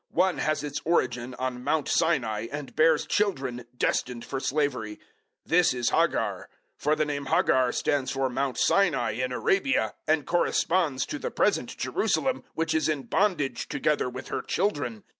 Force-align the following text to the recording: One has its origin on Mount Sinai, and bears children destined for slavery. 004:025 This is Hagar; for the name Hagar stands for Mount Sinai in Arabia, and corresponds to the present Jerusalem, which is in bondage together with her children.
One 0.09 0.39
has 0.39 0.63
its 0.63 0.81
origin 0.83 1.35
on 1.35 1.63
Mount 1.63 1.87
Sinai, 1.87 2.47
and 2.51 2.75
bears 2.75 3.05
children 3.05 3.65
destined 3.77 4.25
for 4.25 4.39
slavery. 4.39 4.95
004:025 4.95 4.99
This 5.45 5.73
is 5.75 5.89
Hagar; 5.91 6.49
for 6.75 6.95
the 6.95 7.05
name 7.05 7.27
Hagar 7.27 7.71
stands 7.71 8.09
for 8.09 8.27
Mount 8.27 8.57
Sinai 8.57 9.11
in 9.11 9.31
Arabia, 9.31 9.93
and 10.07 10.25
corresponds 10.25 11.05
to 11.05 11.19
the 11.19 11.29
present 11.29 11.77
Jerusalem, 11.77 12.43
which 12.55 12.73
is 12.73 12.89
in 12.89 13.03
bondage 13.03 13.67
together 13.67 14.09
with 14.09 14.29
her 14.29 14.41
children. 14.41 15.03